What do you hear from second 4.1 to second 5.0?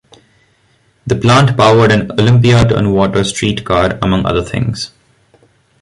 other things.